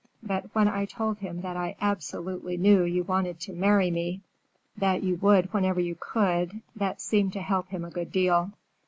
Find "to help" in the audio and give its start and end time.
7.33-7.67